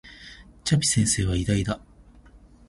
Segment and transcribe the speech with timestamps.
[0.63, 1.79] チャピ先生は偉大だ